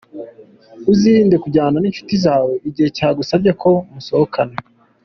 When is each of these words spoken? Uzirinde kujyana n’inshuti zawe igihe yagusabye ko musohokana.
Uzirinde 0.91 1.35
kujyana 1.43 1.77
n’inshuti 1.79 2.13
zawe 2.25 2.53
igihe 2.67 2.89
yagusabye 3.01 3.51
ko 3.61 3.71
musohokana. 3.93 4.55